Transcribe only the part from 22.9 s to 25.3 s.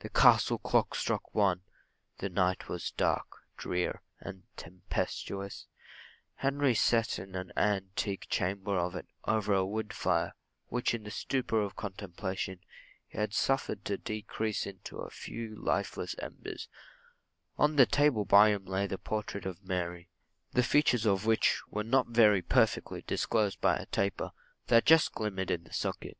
disclosed by a taper, that just